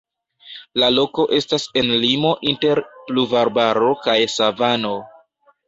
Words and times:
La 0.83 0.87
loko 0.93 1.25
estas 1.39 1.65
en 1.83 1.91
limo 2.07 2.33
inter 2.53 2.83
pluvarbaro 3.11 3.95
kaj 4.09 4.19
savano. 4.41 4.99